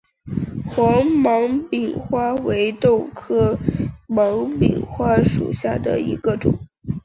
[0.65, 3.55] 黄芒柄花为豆科
[4.07, 6.57] 芒柄花属下的一个种。